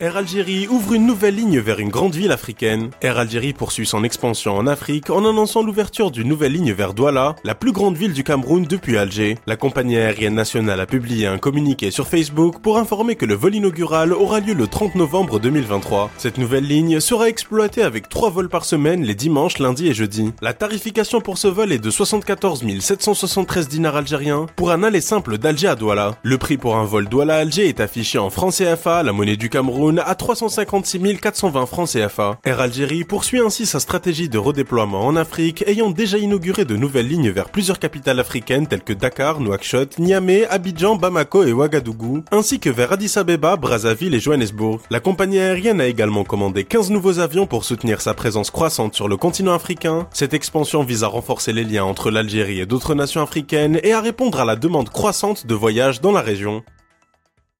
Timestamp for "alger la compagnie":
8.96-9.96